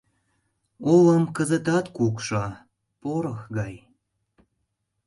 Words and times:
Олым 0.93 1.23
кызыт 1.35 1.67
кукшо, 1.95 2.43
порох 3.01 3.39
гай... 3.57 3.75